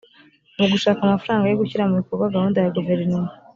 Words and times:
mu 0.59 0.65
gushaka 0.73 0.99
amafaranga 1.03 1.45
yo 1.47 1.57
gushyira 1.61 1.87
mu 1.89 1.95
bikorwa 1.99 2.33
gahunda 2.35 2.57
ya 2.63 2.73
guverinoma 2.77 3.31